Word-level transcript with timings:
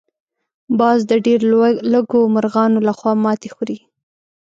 باز 0.79 0.99
د 1.09 1.11
ډېر 1.25 1.39
لږو 1.93 2.21
مرغانو 2.35 2.79
لخوا 2.87 3.11
ماتې 3.23 3.49
خوري 3.55 3.77